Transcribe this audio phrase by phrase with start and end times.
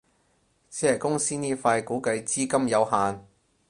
[0.71, 3.23] 只係公司呢塊估計資金有限